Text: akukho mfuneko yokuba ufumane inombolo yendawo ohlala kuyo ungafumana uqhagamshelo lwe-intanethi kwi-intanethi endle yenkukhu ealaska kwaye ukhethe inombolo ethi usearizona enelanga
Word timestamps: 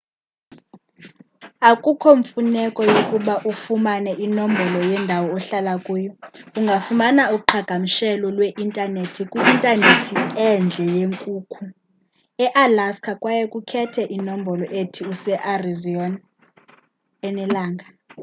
akukho 1.69 2.09
mfuneko 2.21 2.81
yokuba 2.93 3.33
ufumane 3.51 4.11
inombolo 4.25 4.79
yendawo 4.89 5.27
ohlala 5.37 5.73
kuyo 5.85 6.11
ungafumana 6.57 7.23
uqhagamshelo 7.35 8.27
lwe-intanethi 8.37 9.23
kwi-intanethi 9.31 10.15
endle 10.47 10.85
yenkukhu 10.97 11.63
ealaska 12.45 13.11
kwaye 13.21 13.43
ukhethe 13.59 14.03
inombolo 14.17 14.65
ethi 14.79 15.01
usearizona 15.13 16.17
enelanga 17.27 17.85